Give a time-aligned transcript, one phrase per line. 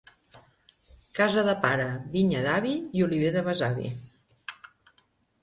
[1.19, 3.93] Casa de pare, vinya d'avi i oliver de besavi.